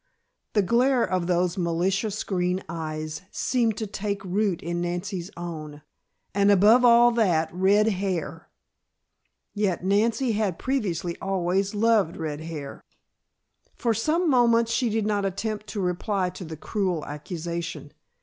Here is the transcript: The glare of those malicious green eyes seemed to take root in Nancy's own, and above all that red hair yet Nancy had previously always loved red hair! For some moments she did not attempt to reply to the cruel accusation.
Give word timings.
The 0.53 0.63
glare 0.63 1.03
of 1.07 1.27
those 1.27 1.59
malicious 1.59 2.23
green 2.23 2.63
eyes 2.67 3.21
seemed 3.29 3.77
to 3.77 3.85
take 3.85 4.25
root 4.25 4.63
in 4.63 4.81
Nancy's 4.81 5.29
own, 5.37 5.83
and 6.33 6.49
above 6.49 6.83
all 6.83 7.11
that 7.11 7.53
red 7.53 7.85
hair 7.89 8.49
yet 9.53 9.83
Nancy 9.83 10.31
had 10.31 10.57
previously 10.57 11.15
always 11.21 11.75
loved 11.75 12.17
red 12.17 12.41
hair! 12.41 12.83
For 13.75 13.93
some 13.93 14.27
moments 14.27 14.71
she 14.71 14.89
did 14.89 15.05
not 15.05 15.23
attempt 15.23 15.67
to 15.67 15.79
reply 15.79 16.31
to 16.31 16.45
the 16.45 16.57
cruel 16.57 17.05
accusation. 17.05 17.91